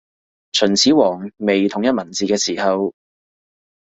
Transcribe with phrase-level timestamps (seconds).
[0.51, 2.95] 秦始皇未統一文字嘅時候